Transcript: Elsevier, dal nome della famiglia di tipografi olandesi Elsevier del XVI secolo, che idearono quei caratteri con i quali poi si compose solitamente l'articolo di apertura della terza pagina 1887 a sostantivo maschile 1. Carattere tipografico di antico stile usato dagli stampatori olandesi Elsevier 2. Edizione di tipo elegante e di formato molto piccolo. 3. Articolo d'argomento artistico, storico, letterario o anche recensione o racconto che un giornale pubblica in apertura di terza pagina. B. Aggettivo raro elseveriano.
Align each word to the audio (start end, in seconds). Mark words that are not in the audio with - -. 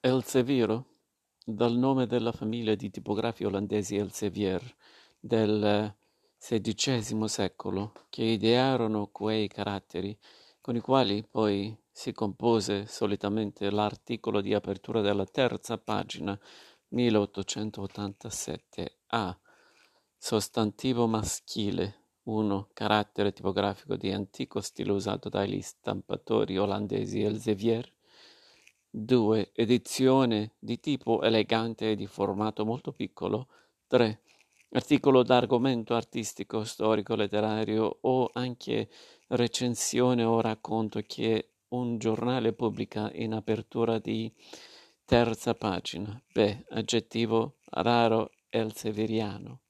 Elsevier, 0.00 0.80
dal 1.44 1.76
nome 1.76 2.06
della 2.06 2.30
famiglia 2.30 2.76
di 2.76 2.88
tipografi 2.88 3.42
olandesi 3.42 3.96
Elsevier 3.96 4.62
del 5.18 5.92
XVI 6.38 7.26
secolo, 7.26 7.92
che 8.08 8.22
idearono 8.22 9.08
quei 9.08 9.48
caratteri 9.48 10.16
con 10.60 10.76
i 10.76 10.80
quali 10.80 11.26
poi 11.28 11.76
si 11.90 12.12
compose 12.12 12.86
solitamente 12.86 13.70
l'articolo 13.70 14.40
di 14.40 14.54
apertura 14.54 15.00
della 15.00 15.26
terza 15.26 15.78
pagina 15.78 16.38
1887 16.90 18.98
a 19.08 19.36
sostantivo 20.16 21.08
maschile 21.08 22.04
1. 22.22 22.68
Carattere 22.72 23.32
tipografico 23.32 23.96
di 23.96 24.12
antico 24.12 24.60
stile 24.60 24.92
usato 24.92 25.28
dagli 25.28 25.60
stampatori 25.60 26.56
olandesi 26.56 27.20
Elsevier 27.20 27.96
2. 28.90 29.50
Edizione 29.52 30.54
di 30.58 30.80
tipo 30.80 31.22
elegante 31.22 31.90
e 31.90 31.96
di 31.96 32.06
formato 32.06 32.64
molto 32.64 32.92
piccolo. 32.92 33.48
3. 33.86 34.22
Articolo 34.70 35.22
d'argomento 35.22 35.94
artistico, 35.94 36.64
storico, 36.64 37.14
letterario 37.14 37.98
o 38.02 38.30
anche 38.32 38.88
recensione 39.28 40.24
o 40.24 40.40
racconto 40.40 41.00
che 41.06 41.52
un 41.68 41.98
giornale 41.98 42.52
pubblica 42.52 43.10
in 43.14 43.34
apertura 43.34 43.98
di 43.98 44.32
terza 45.04 45.54
pagina. 45.54 46.20
B. 46.32 46.64
Aggettivo 46.70 47.56
raro 47.70 48.30
elseveriano. 48.48 49.60